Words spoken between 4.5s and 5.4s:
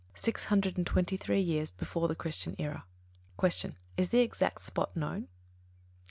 spot known?